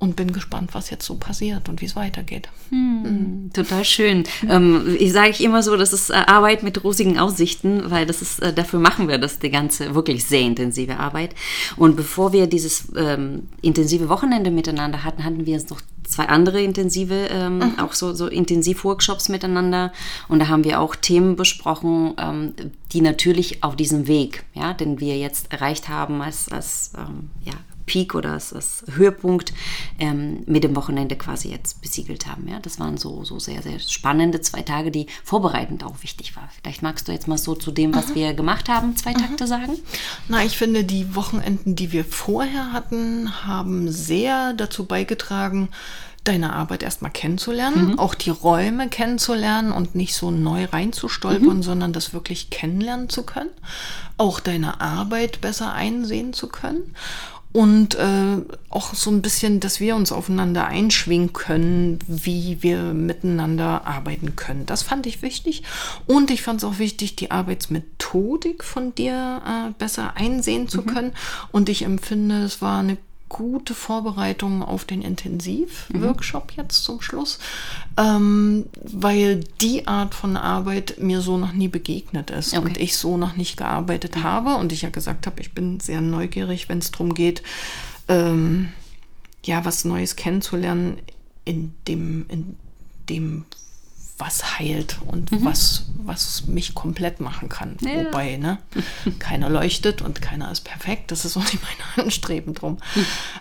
[0.00, 2.48] und bin gespannt, was jetzt so passiert und wie es weitergeht.
[2.70, 3.52] Hm, mhm.
[3.52, 4.24] Total schön.
[4.48, 8.22] Ähm, ich sage ich immer so, das ist äh, Arbeit mit rosigen Aussichten, weil das
[8.22, 11.34] ist, äh, dafür machen wir das die ganze wirklich sehr intensive Arbeit.
[11.76, 16.62] Und bevor wir dieses ähm, intensive Wochenende miteinander hatten, hatten wir jetzt noch zwei andere
[16.62, 17.78] intensive, ähm, mhm.
[17.78, 19.92] auch so, so Intensivworkshops miteinander.
[20.28, 22.54] Und da haben wir auch Themen besprochen, ähm,
[22.92, 27.52] die natürlich auf diesem Weg, ja, den wir jetzt erreicht haben als, als ähm, ja,
[27.90, 29.52] Peak oder als, als Höhepunkt
[29.98, 32.46] ähm, mit dem Wochenende quasi jetzt besiegelt haben.
[32.46, 36.48] Ja, das waren so, so sehr, sehr spannende zwei Tage, die vorbereitend auch wichtig waren.
[36.62, 38.14] Vielleicht magst du jetzt mal so zu dem, was mhm.
[38.14, 39.48] wir gemacht haben, zwei Takte mhm.
[39.48, 39.78] sagen?
[40.28, 45.70] Na, ich finde, die Wochenenden, die wir vorher hatten, haben sehr dazu beigetragen,
[46.22, 47.98] deine Arbeit erstmal kennenzulernen, mhm.
[47.98, 51.62] auch die Räume kennenzulernen und nicht so neu reinzustolpern, mhm.
[51.64, 53.50] sondern das wirklich kennenlernen zu können,
[54.16, 56.94] auch deine Arbeit besser einsehen zu können
[57.52, 58.36] und äh,
[58.68, 64.66] auch so ein bisschen, dass wir uns aufeinander einschwingen können, wie wir miteinander arbeiten können.
[64.66, 65.64] Das fand ich wichtig.
[66.06, 70.86] Und ich fand es auch wichtig, die Arbeitsmethodik von dir äh, besser einsehen zu mhm.
[70.86, 71.12] können.
[71.50, 72.98] Und ich empfinde, es war eine
[73.30, 76.62] gute Vorbereitung auf den Intensivworkshop mhm.
[76.62, 77.38] jetzt zum Schluss,
[77.96, 82.66] ähm, weil die Art von Arbeit mir so noch nie begegnet ist okay.
[82.66, 84.22] und ich so noch nicht gearbeitet mhm.
[84.24, 87.42] habe und ich ja gesagt habe, ich bin sehr neugierig, wenn es darum geht,
[88.08, 88.68] ähm,
[89.44, 90.98] ja, was Neues kennenzulernen
[91.44, 92.56] in dem, in
[93.08, 93.44] dem
[94.20, 95.44] was heilt und mhm.
[95.44, 97.76] was, was mich komplett machen kann.
[97.80, 98.04] Ja.
[98.04, 98.58] Wobei, ne,
[99.18, 101.10] keiner leuchtet und keiner ist perfekt.
[101.10, 102.78] Das ist auch nicht mein Anstreben drum.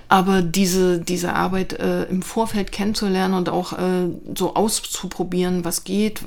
[0.07, 6.21] Aber diese, diese Arbeit äh, im Vorfeld kennenzulernen und auch äh, so auszuprobieren, was geht,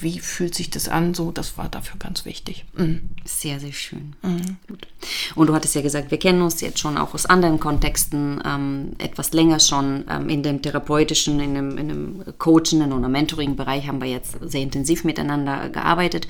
[0.00, 2.64] wie fühlt sich das an, so, das war dafür ganz wichtig.
[2.76, 3.08] Mhm.
[3.24, 4.14] Sehr, sehr schön.
[4.22, 4.56] Mhm.
[4.68, 4.86] Gut.
[5.34, 8.92] Und du hattest ja gesagt, wir kennen uns jetzt schon auch aus anderen Kontexten, ähm,
[8.98, 14.00] etwas länger schon ähm, in dem therapeutischen, in dem, in dem coachenden oder Mentoring-Bereich haben
[14.00, 16.28] wir jetzt sehr intensiv miteinander gearbeitet.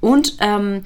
[0.00, 0.82] Und ähm,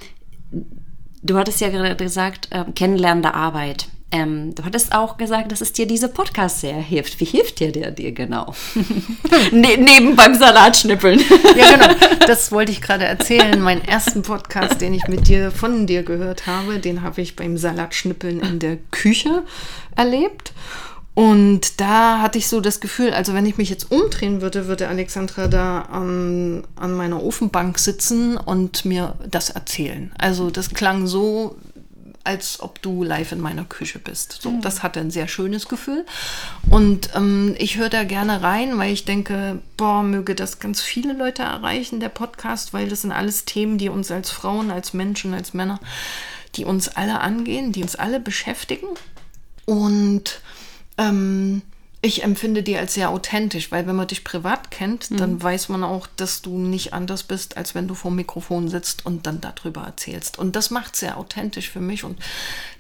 [1.23, 3.89] du hattest ja gerade gesagt, äh, kennenlernende Arbeit.
[4.15, 7.19] Ähm, du hattest auch gesagt, dass es dir diese Podcast sehr hilft.
[7.19, 8.55] Wie hilft dir der dir genau?
[9.51, 11.19] ne neben beim Salatschnippeln.
[11.57, 11.95] ja, genau.
[12.27, 13.59] Das wollte ich gerade erzählen.
[13.59, 17.57] Meinen ersten Podcast, den ich mit dir von dir gehört habe, den habe ich beim
[17.57, 19.45] Salatschnippeln in der Küche
[19.97, 20.53] erlebt.
[21.15, 24.89] Und da hatte ich so das Gefühl, also wenn ich mich jetzt umdrehen würde, würde
[24.89, 30.11] Alexandra da an, an meiner Ofenbank sitzen und mir das erzählen.
[30.17, 31.57] Also das klang so,
[32.25, 34.39] als ob du live in meiner Küche bist.
[34.41, 34.61] So, mhm.
[34.63, 36.07] das hatte ein sehr schönes Gefühl.
[36.71, 41.13] Und ähm, ich höre da gerne rein, weil ich denke, boah, möge das ganz viele
[41.13, 45.35] Leute erreichen, der Podcast, weil das sind alles Themen, die uns als Frauen, als Menschen,
[45.35, 45.79] als Männer,
[46.55, 48.87] die uns alle angehen, die uns alle beschäftigen.
[49.65, 50.41] Und
[50.99, 51.63] ähm,
[52.05, 55.17] ich empfinde die als sehr authentisch, weil wenn man dich privat kennt, mhm.
[55.19, 58.69] dann weiß man auch, dass du nicht anders bist, als wenn du vor dem Mikrofon
[58.69, 60.37] sitzt und dann darüber erzählst.
[60.37, 62.19] Und das macht sehr authentisch für mich und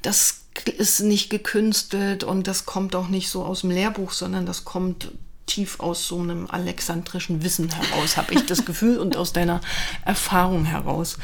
[0.02, 0.40] das
[0.76, 5.12] ist nicht gekünstelt und das kommt auch nicht so aus dem Lehrbuch, sondern das kommt
[5.46, 9.60] tief aus so einem alexandrischen Wissen heraus, habe ich das Gefühl, und aus deiner
[10.04, 11.18] Erfahrung heraus.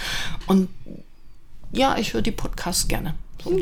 [0.47, 0.69] Und
[1.73, 3.15] ja, ich höre die Podcasts gerne.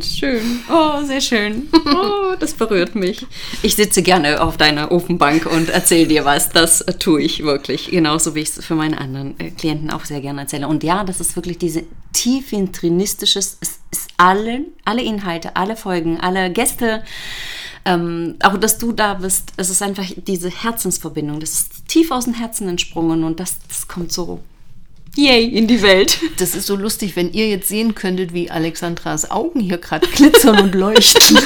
[0.03, 0.61] Schön.
[0.71, 1.69] Oh, sehr schön.
[1.87, 3.27] Oh, das berührt mich.
[3.63, 6.51] Ich sitze gerne auf deiner Ofenbank und erzähle dir was.
[6.51, 7.91] Das tue ich wirklich.
[7.91, 10.69] Genauso wie ich es für meine anderen äh, Klienten auch sehr gerne erzähle.
[10.69, 16.21] Und ja, das ist wirklich diese tief intrinistisches, es ist alle, alle Inhalte, alle Folgen,
[16.21, 17.03] alle Gäste,
[17.85, 21.41] ähm, auch dass du da bist, es ist einfach diese Herzensverbindung.
[21.41, 24.41] Das ist tief aus dem Herzen entsprungen und das, das kommt so
[25.17, 26.19] Yay, in die Welt.
[26.39, 30.61] Das ist so lustig, wenn ihr jetzt sehen könntet, wie Alexandras Augen hier gerade glitzern
[30.61, 31.39] und leuchten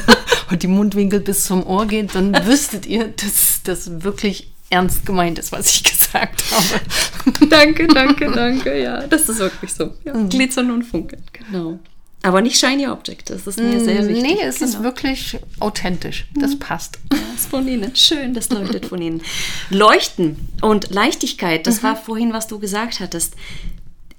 [0.50, 5.38] und die Mundwinkel bis zum Ohr gehen, dann wüsstet ihr, dass das wirklich ernst gemeint
[5.38, 7.46] ist, was ich gesagt habe.
[7.50, 8.80] danke, danke, danke.
[8.80, 9.92] Ja, das ist wirklich so.
[10.04, 10.30] Ja, mhm.
[10.30, 11.78] Glitzern und funkeln, genau.
[12.22, 14.22] Aber nicht Shiny Object, das ist mir sehr wichtig.
[14.22, 14.70] Nee, es genau.
[14.70, 16.26] ist wirklich authentisch.
[16.34, 16.58] Das mhm.
[16.58, 16.98] passt.
[17.10, 17.94] Das ist von Ihnen.
[17.94, 19.22] Schön, das leuchtet von Ihnen.
[19.70, 21.86] Leuchten und Leichtigkeit, das mhm.
[21.86, 23.34] war vorhin, was du gesagt hattest.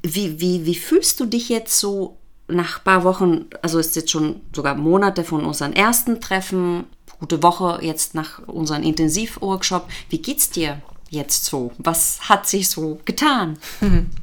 [0.01, 4.11] Wie, wie, wie fühlst du dich jetzt so nach ein paar Wochen, also ist jetzt
[4.11, 6.85] schon sogar Monate von unseren ersten Treffen,
[7.19, 9.89] gute Woche jetzt nach unserem Intensivworkshop.
[10.09, 11.71] Wie geht's dir jetzt so?
[11.77, 13.59] Was hat sich so getan?
[13.81, 14.09] Mhm.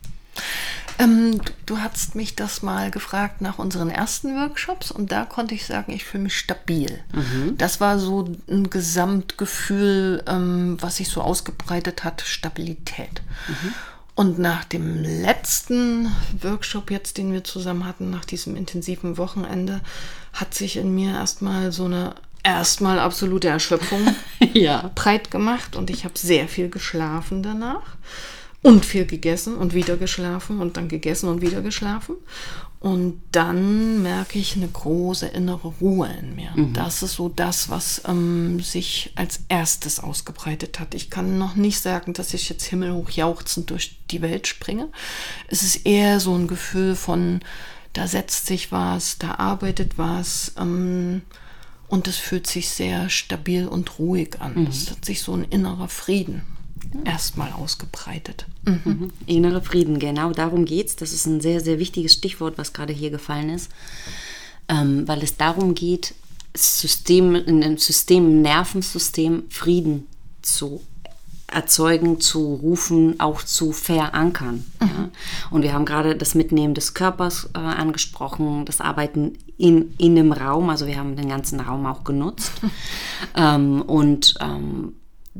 [0.98, 5.66] Ähm, du, hast mich das mal gefragt nach unseren ersten Workshops und da konnte ich
[5.66, 7.00] sagen, ich fühle mich stabil.
[7.12, 7.56] Mhm.
[7.58, 13.22] Das war so ein Gesamtgefühl, ähm, was sich so ausgebreitet hat, Stabilität.
[13.48, 13.74] Mhm.
[14.14, 19.82] Und nach dem letzten Workshop jetzt, den wir zusammen hatten, nach diesem intensiven Wochenende,
[20.32, 24.14] hat sich in mir erstmal so eine erstmal absolute Erschöpfung
[24.54, 24.90] ja.
[24.94, 27.96] breit gemacht und ich habe sehr viel geschlafen danach
[28.66, 32.16] und viel gegessen und wieder geschlafen und dann gegessen und wieder geschlafen.
[32.80, 36.50] Und dann merke ich eine große innere Ruhe in mir.
[36.52, 36.72] Mhm.
[36.72, 40.96] Das ist so das, was ähm, sich als erstes ausgebreitet hat.
[40.96, 44.88] Ich kann noch nicht sagen, dass ich jetzt himmelhoch jauchzend durch die Welt springe.
[45.46, 47.42] Es ist eher so ein Gefühl von,
[47.92, 50.54] da setzt sich was, da arbeitet was.
[50.58, 51.22] Ähm,
[51.86, 54.54] und es fühlt sich sehr stabil und ruhig an.
[54.62, 54.66] Mhm.
[54.66, 56.55] Es hat sich so ein innerer Frieden
[57.04, 58.46] erstmal ausgebreitet.
[58.64, 59.12] Mhm.
[59.26, 60.96] Innere Frieden, genau darum geht es.
[60.96, 63.70] Das ist ein sehr, sehr wichtiges Stichwort, was gerade hier gefallen ist,
[64.68, 66.14] ähm, weil es darum geht,
[66.54, 70.06] System, in einem System, im Nervensystem Frieden
[70.42, 70.80] zu
[71.48, 74.64] erzeugen, zu rufen, auch zu verankern.
[74.80, 74.86] Mhm.
[74.86, 75.08] Ja.
[75.50, 80.32] Und wir haben gerade das Mitnehmen des Körpers äh, angesprochen, das Arbeiten in, in dem
[80.32, 82.52] Raum, also wir haben den ganzen Raum auch genutzt.
[83.36, 84.94] ähm, und ähm,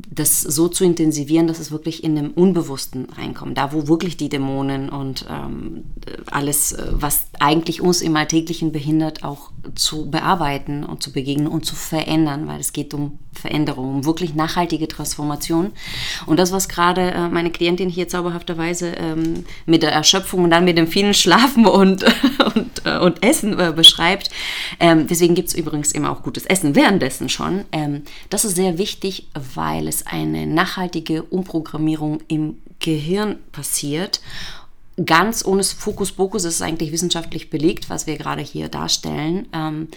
[0.09, 4.29] das so zu intensivieren, dass es wirklich in dem Unbewussten reinkommt, da wo wirklich die
[4.29, 5.85] Dämonen und ähm,
[6.27, 11.65] alles, äh, was eigentlich uns im Alltäglichen behindert, auch zu bearbeiten und zu begegnen und
[11.65, 15.71] zu verändern, weil es geht um Veränderung, um wirklich nachhaltige Transformation.
[16.25, 20.65] Und das, was gerade äh, meine Klientin hier zauberhafterweise ähm, mit der Erschöpfung und dann
[20.65, 22.03] mit dem vielen Schlafen und,
[22.55, 24.29] und, äh, und Essen äh, beschreibt,
[24.79, 27.65] ähm, deswegen gibt es übrigens immer auch gutes Essen währenddessen schon.
[27.71, 34.21] Ähm, das ist sehr wichtig, weil es eine nachhaltige Umprogrammierung im Gehirn passiert.
[35.03, 39.89] Ganz ohne Fokus-Bokus ist eigentlich wissenschaftlich belegt, was wir gerade hier darstellen, ähm,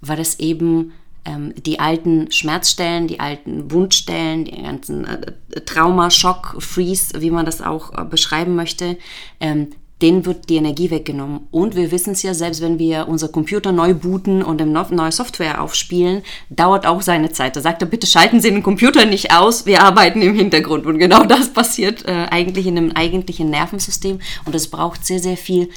[0.00, 0.92] weil es eben
[1.24, 5.32] ähm, die alten Schmerzstellen, die alten Wundstellen, die ganzen äh,
[5.64, 8.96] Trauma, Schock, Freeze, wie man das auch äh, beschreiben möchte,
[9.40, 9.70] ähm,
[10.04, 11.48] denen wird die Energie weggenommen.
[11.50, 15.62] Und wir wissen es ja, selbst wenn wir unser Computer neu booten und neue Software
[15.62, 17.56] aufspielen, dauert auch seine Zeit.
[17.56, 20.84] Da sagt er, bitte schalten Sie den Computer nicht aus, wir arbeiten im Hintergrund.
[20.84, 24.20] Und genau das passiert äh, eigentlich in einem eigentlichen Nervensystem.
[24.44, 25.70] Und es braucht sehr, sehr viel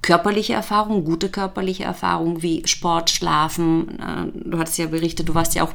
[0.00, 3.98] körperliche Erfahrung, gute körperliche Erfahrung wie Sport, Schlafen.
[3.98, 5.74] Äh, du hattest ja berichtet, du warst ja auch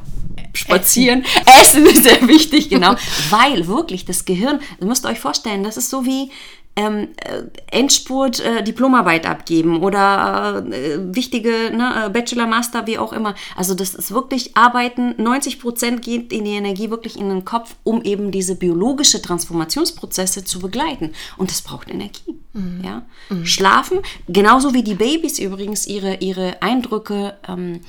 [0.54, 1.22] spazieren.
[1.60, 2.96] Essen, Essen ist sehr wichtig, genau.
[3.30, 6.32] Weil wirklich das Gehirn, ihr müsst euch vorstellen, das ist so wie,
[6.76, 13.14] ähm, äh, Endspurt äh, Diplomarbeit abgeben oder äh, wichtige ne, äh, Bachelor, Master, wie auch
[13.14, 13.34] immer.
[13.56, 15.14] Also das ist wirklich Arbeiten.
[15.16, 20.44] 90 Prozent geht in die Energie wirklich in den Kopf, um eben diese biologische Transformationsprozesse
[20.44, 21.12] zu begleiten.
[21.38, 22.38] Und das braucht Energie.
[22.52, 22.82] Mhm.
[22.84, 23.02] Ja?
[23.30, 23.46] Mhm.
[23.46, 27.80] Schlafen, genauso wie die Babys übrigens ihre, ihre Eindrücke ähm,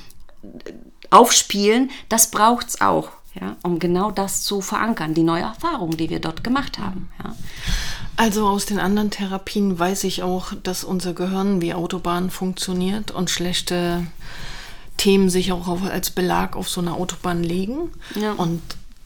[1.10, 3.10] aufspielen, das braucht es auch.
[3.34, 7.08] Ja, um genau das zu verankern, die neue Erfahrung, die wir dort gemacht haben.
[7.22, 7.36] Ja.
[8.16, 13.30] Also aus den anderen Therapien weiß ich auch, dass unser Gehirn wie Autobahn funktioniert und
[13.30, 14.06] schlechte
[14.96, 17.90] Themen sich auch als Belag auf so einer Autobahn legen.
[18.14, 18.32] Ja.
[18.32, 18.60] Und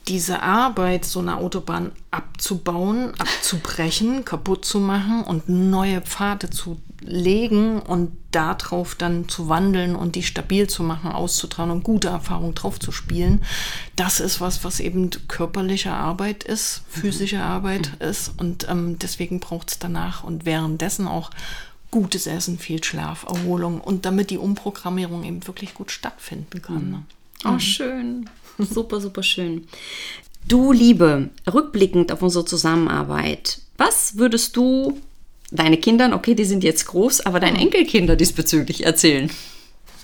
[0.09, 7.81] diese Arbeit, so eine Autobahn abzubauen, abzubrechen, kaputt zu machen und neue Pfade zu legen
[7.81, 12.81] und darauf dann zu wandeln und die stabil zu machen, auszutragen und gute Erfahrungen drauf
[12.81, 13.45] zu spielen,
[13.97, 17.43] das ist was, was eben körperliche Arbeit ist, physische mhm.
[17.43, 18.07] Arbeit mhm.
[18.09, 21.31] ist und ähm, deswegen braucht es danach und währenddessen auch
[21.91, 26.91] gutes Essen, viel Schlaf, Erholung und damit die Umprogrammierung eben wirklich gut stattfinden kann.
[26.91, 27.03] Ne?
[27.45, 27.61] Oh, mhm.
[27.61, 28.31] schön.
[28.59, 29.67] Super, super schön.
[30.47, 34.99] Du, Liebe, rückblickend auf unsere Zusammenarbeit, was würdest du
[35.51, 39.31] deine Kindern, okay, die sind jetzt groß, aber deinen Enkelkinder diesbezüglich erzählen?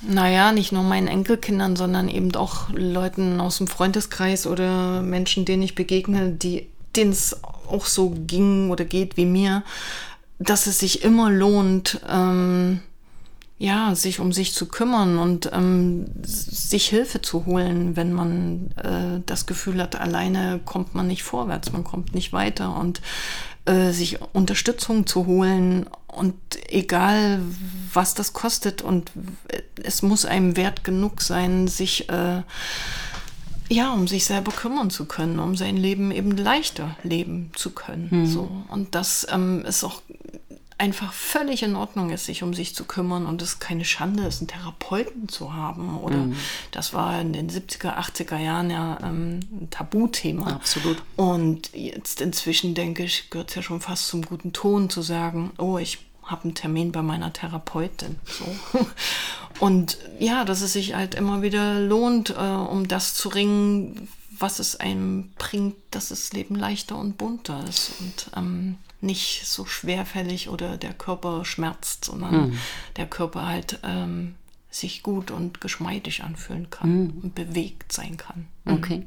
[0.03, 5.62] Naja, nicht nur meinen Enkelkindern, sondern eben auch Leuten aus dem Freundeskreis oder Menschen, denen
[5.62, 9.64] ich begegne, die, denen es auch so ging oder geht wie mir,
[10.38, 12.81] dass es sich immer lohnt, ähm,
[13.59, 19.21] ja, sich um sich zu kümmern und ähm, sich Hilfe zu holen, wenn man äh,
[19.27, 23.01] das Gefühl hat, alleine kommt man nicht vorwärts, man kommt nicht weiter und
[23.64, 26.37] äh, sich Unterstützung zu holen und
[26.68, 27.40] egal,
[27.92, 29.11] was das kostet und
[29.83, 32.42] es muss einem wert genug sein, sich äh,
[33.71, 38.09] ja, um sich selber kümmern zu können, um sein Leben eben leichter leben zu können.
[38.11, 38.27] Mhm.
[38.27, 38.51] So.
[38.68, 40.01] Und das ähm, ist auch
[40.79, 44.41] einfach völlig in Ordnung ist, sich um sich zu kümmern und es keine Schande ist,
[44.41, 45.99] einen Therapeuten zu haben.
[45.99, 46.37] Oder mhm.
[46.71, 50.47] das war in den 70er, 80er Jahren ja ähm, ein Tabuthema.
[50.53, 51.03] Absolut.
[51.17, 55.51] Und jetzt inzwischen, denke ich, gehört es ja schon fast zum guten Ton zu sagen,
[55.59, 58.17] oh, ich habe einen Termin bei meiner Therapeutin.
[58.25, 58.79] So.
[59.61, 64.61] Und ja, dass es sich halt immer wieder lohnt, äh, um das zu ringen, was
[64.61, 67.93] es einem bringt, dass das Leben leichter und bunter ist.
[67.99, 72.59] Und ähm, nicht so schwerfällig oder der Körper schmerzt, sondern mhm.
[72.97, 74.35] der Körper halt ähm,
[74.71, 77.13] sich gut und geschmeidig anfühlen kann mhm.
[77.23, 78.49] und bewegt sein kann.
[78.65, 78.73] Mhm.
[78.73, 79.07] Okay.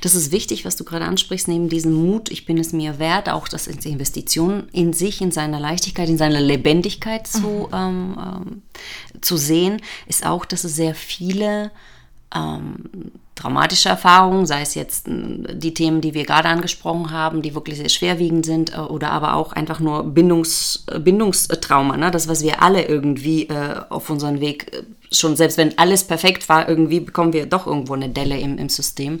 [0.00, 3.28] Das ist wichtig, was du gerade ansprichst, neben diesem Mut, ich bin es mir wert,
[3.28, 7.74] auch das Investition in sich, in seiner Leichtigkeit, in seiner Lebendigkeit zu, mhm.
[7.74, 8.62] ähm, ähm,
[9.20, 11.70] zu sehen, ist auch, dass es sehr viele
[12.34, 17.54] ähm, traumatische Erfahrungen, sei es jetzt äh, die Themen, die wir gerade angesprochen haben, die
[17.54, 22.10] wirklich sehr schwerwiegend sind, äh, oder aber auch einfach nur Bindungs, äh, Bindungstrauma, ne?
[22.10, 26.68] das, was wir alle irgendwie äh, auf unseren Weg, schon selbst wenn alles perfekt war,
[26.68, 29.20] irgendwie bekommen wir doch irgendwo eine Delle im, im System,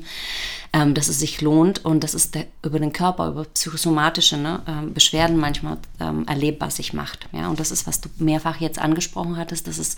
[0.72, 4.60] ähm, dass es sich lohnt und das ist der, über den Körper, über psychosomatische ne,
[4.68, 7.28] ähm, Beschwerden manchmal ähm, erlebbar sich macht.
[7.32, 7.48] Ja?
[7.48, 9.96] Und das ist, was du mehrfach jetzt angesprochen hattest, dass es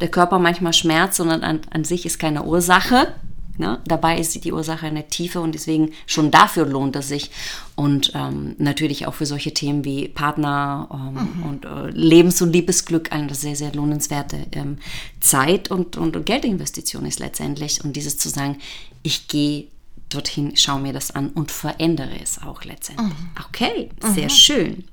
[0.00, 3.14] der Körper manchmal schmerzt, sondern an, an sich ist keine Ursache,
[3.58, 3.80] Ne?
[3.86, 7.30] Dabei ist die Ursache eine Tiefe und deswegen schon dafür lohnt es sich.
[7.76, 11.42] Und ähm, natürlich auch für solche Themen wie Partner ähm, mhm.
[11.42, 14.78] und äh, Lebens- und Liebesglück eine sehr, sehr lohnenswerte ähm,
[15.20, 17.84] Zeit und, und Geldinvestition ist letztendlich.
[17.84, 18.58] Und dieses zu sagen,
[19.02, 19.66] ich gehe
[20.08, 23.08] dorthin, schaue mir das an und verändere es auch letztendlich.
[23.08, 23.30] Mhm.
[23.48, 24.30] Okay, sehr mhm.
[24.30, 24.84] schön.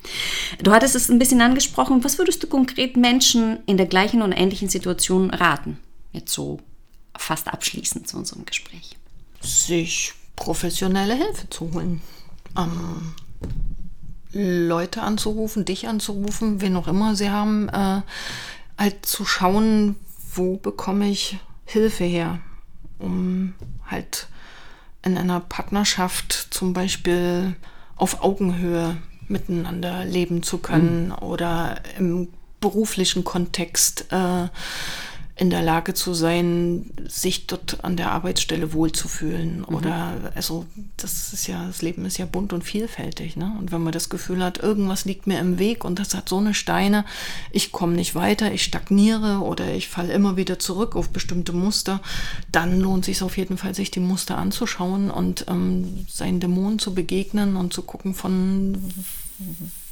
[0.62, 2.04] Du hattest es ein bisschen angesprochen.
[2.04, 5.78] Was würdest du konkret Menschen in der gleichen und ähnlichen Situation raten?
[6.12, 6.60] Jetzt so
[7.20, 8.98] fast abschließend zu unserem Gespräch.
[9.42, 12.02] Sich professionelle Hilfe zu holen.
[12.58, 13.14] Ähm,
[14.32, 18.02] Leute anzurufen, dich anzurufen, wen auch immer sie haben, äh,
[18.78, 19.96] halt zu schauen,
[20.34, 22.40] wo bekomme ich Hilfe her,
[23.00, 23.54] um
[23.86, 24.28] halt
[25.04, 27.56] in einer Partnerschaft zum Beispiel
[27.96, 31.14] auf Augenhöhe miteinander leben zu können mhm.
[31.24, 32.30] oder im
[32.60, 34.48] beruflichen Kontext äh,
[35.40, 39.60] in der Lage zu sein, sich dort an der Arbeitsstelle wohlzufühlen.
[39.60, 39.76] Mhm.
[39.76, 40.66] Oder also
[40.98, 43.38] das ist ja, das Leben ist ja bunt und vielfältig.
[43.38, 43.56] Ne?
[43.58, 46.40] Und wenn man das Gefühl hat, irgendwas liegt mir im Weg und das hat so
[46.40, 47.06] eine Steine,
[47.52, 52.02] ich komme nicht weiter, ich stagniere oder ich falle immer wieder zurück auf bestimmte Muster,
[52.52, 56.94] dann lohnt sich auf jeden Fall, sich die Muster anzuschauen und ähm, seinen Dämonen zu
[56.94, 58.78] begegnen und zu gucken von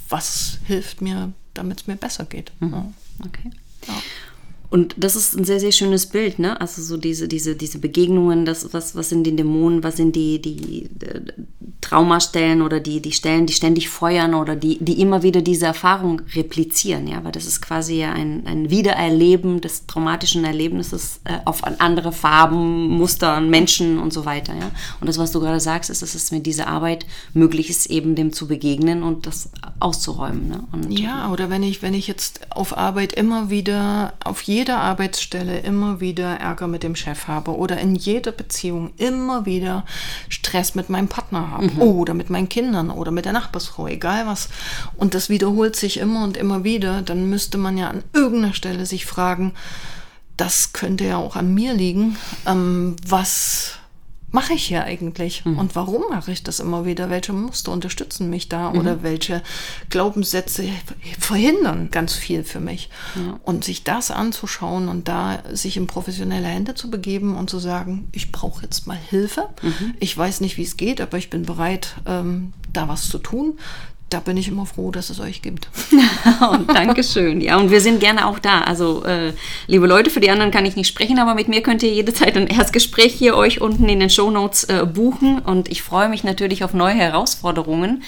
[0.10, 2.52] was hilft mir, damit es mir besser geht.
[2.60, 2.74] Mhm.
[2.74, 2.92] Ja.
[3.26, 3.52] Okay.
[3.88, 3.94] Ja.
[4.70, 6.60] Und das ist ein sehr, sehr schönes Bild, ne?
[6.60, 10.42] Also so diese, diese, diese Begegnungen, das, was, was sind die Dämonen, was sind die,
[10.42, 11.22] die, äh,
[11.82, 16.22] Traumastellen oder die, die Stellen, die ständig feuern oder die, die immer wieder diese Erfahrung
[16.36, 21.64] replizieren, ja, weil das ist quasi ja ein, ein Wiedererleben des traumatischen Erlebnisses äh, auf
[21.64, 24.72] andere Farben, Muster, Menschen und so weiter, ja.
[25.00, 28.16] Und das, was du gerade sagst, ist, dass es mit dieser Arbeit möglich ist, eben
[28.16, 29.50] dem zu begegnen und das
[29.80, 30.64] auszuräumen, ne?
[30.72, 34.80] Und, ja, oder wenn ich, wenn ich jetzt auf Arbeit immer wieder auf jeden jeder
[34.80, 39.86] Arbeitsstelle immer wieder Ärger mit dem Chef habe oder in jeder Beziehung immer wieder
[40.30, 41.82] Stress mit meinem Partner habe mhm.
[41.84, 44.50] oder mit meinen Kindern oder mit der Nachbarsfrau, egal was.
[44.96, 48.88] Und das wiederholt sich immer und immer wieder, dann müsste man ja an irgendeiner Stelle
[48.88, 49.54] sich fragen,
[50.38, 52.18] das könnte ja auch an mir liegen,
[52.48, 53.74] ähm, was
[54.38, 55.44] mache ich hier eigentlich?
[55.46, 55.58] Mhm.
[55.58, 57.10] Und warum mache ich das immer wieder?
[57.10, 58.70] Welche Muster unterstützen mich da?
[58.70, 58.80] Mhm.
[58.80, 59.42] Oder welche
[59.90, 60.70] Glaubenssätze
[61.18, 62.92] verhindern ganz viel für mich?
[63.16, 63.40] Ja.
[63.42, 68.10] Und sich das anzuschauen und da sich in professionelle Hände zu begeben und zu sagen,
[68.12, 69.50] ich brauche jetzt mal Hilfe.
[69.64, 69.96] Mhm.
[70.00, 73.58] Ich weiß nicht, wie es geht, aber ich bin bereit, ähm, da was zu tun
[74.10, 75.68] da bin ich immer froh, dass es euch gibt.
[76.52, 77.42] und Dankeschön.
[77.42, 78.62] Ja, und wir sind gerne auch da.
[78.62, 79.34] Also, äh,
[79.68, 82.38] liebe Leute, für die anderen kann ich nicht sprechen, aber mit mir könnt ihr jederzeit
[82.38, 85.40] ein Erstgespräch hier euch unten in den Show Notes äh, buchen.
[85.40, 88.04] Und ich freue mich natürlich auf neue Herausforderungen,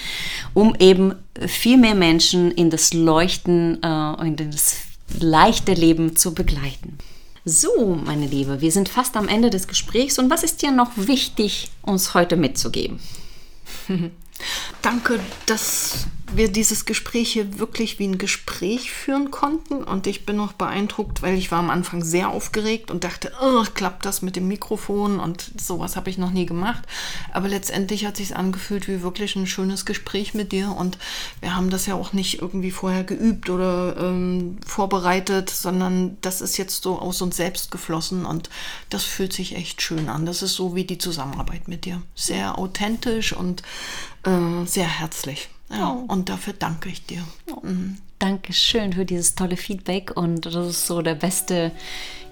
[0.54, 1.16] um eben
[1.48, 4.78] viel mehr Menschen in das Leuchten, äh, in das
[5.20, 6.98] leichte Leben zu begleiten.
[7.44, 10.18] So, meine Liebe, wir sind fast am Ende des Gesprächs.
[10.18, 13.00] Und was ist dir noch wichtig, uns heute mitzugeben?
[14.82, 19.84] Danke, dass wir dieses Gespräch hier wirklich wie ein Gespräch führen konnten.
[19.84, 23.32] Und ich bin noch beeindruckt, weil ich war am Anfang sehr aufgeregt und dachte,
[23.74, 26.84] klappt das mit dem Mikrofon und sowas habe ich noch nie gemacht.
[27.34, 30.76] Aber letztendlich hat sich angefühlt wie wirklich ein schönes Gespräch mit dir.
[30.76, 30.98] Und
[31.42, 36.58] wir haben das ja auch nicht irgendwie vorher geübt oder ähm, vorbereitet, sondern das ist
[36.58, 38.50] jetzt so aus uns selbst geflossen und
[38.90, 40.26] das fühlt sich echt schön an.
[40.26, 42.02] Das ist so wie die Zusammenarbeit mit dir.
[42.16, 43.64] Sehr authentisch und
[44.24, 45.50] äh, sehr herzlich.
[45.72, 46.12] Ja, oh.
[46.12, 47.24] und dafür danke ich dir.
[47.52, 47.66] Oh.
[47.66, 47.98] Mhm.
[48.18, 51.72] Dankeschön für dieses tolle Feedback und das ist so der beste,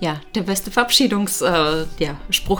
[0.01, 1.47] ja, der beste Verabschiedungsspruch,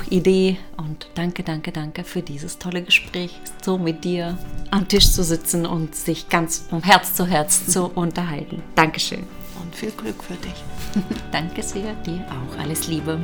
[0.09, 4.37] äh, ja, und danke, danke, danke für dieses tolle Gespräch, so mit dir
[4.71, 8.63] am Tisch zu sitzen und sich ganz von Herz zu Herz zu unterhalten.
[8.75, 9.23] Dankeschön.
[9.61, 10.63] Und viel Glück für dich.
[11.33, 12.57] danke sehr, dir auch.
[12.59, 13.19] Alles Liebe.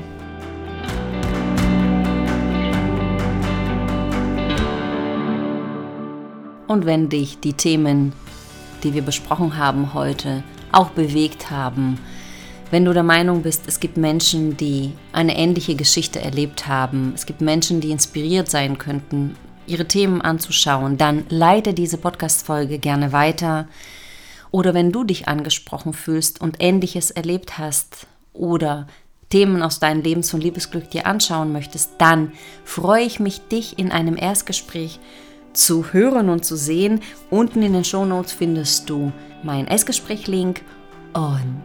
[6.74, 8.14] Und wenn dich die Themen,
[8.82, 12.00] die wir besprochen haben heute, auch bewegt haben,
[12.72, 17.28] wenn du der Meinung bist, es gibt Menschen, die eine ähnliche Geschichte erlebt haben, es
[17.28, 19.36] gibt Menschen, die inspiriert sein könnten,
[19.68, 23.68] ihre Themen anzuschauen, dann leite diese Podcast-Folge gerne weiter.
[24.50, 28.88] Oder wenn du dich angesprochen fühlst und Ähnliches erlebt hast oder
[29.30, 32.32] Themen aus deinem Lebens- und Liebesglück dir anschauen möchtest, dann
[32.66, 35.00] freue ich mich, dich in einem Erstgespräch
[35.54, 37.02] zu hören und zu sehen.
[37.30, 39.12] Unten in den Show Notes findest du
[39.44, 40.62] meinen Essgespräch-Link
[41.14, 41.62] und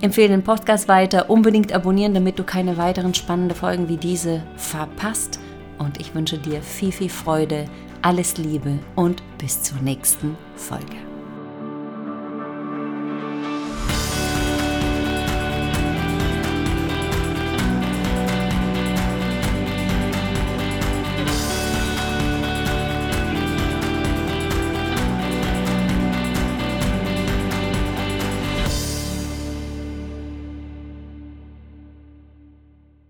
[0.00, 1.30] empfehle den Podcast weiter.
[1.30, 5.38] Unbedingt abonnieren, damit du keine weiteren spannenden Folgen wie diese verpasst.
[5.78, 7.66] Und ich wünsche dir viel, viel Freude,
[8.02, 11.07] alles Liebe und bis zur nächsten Folge.